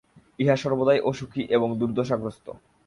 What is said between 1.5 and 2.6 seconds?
এবং দুর্দশাগ্রস্ত।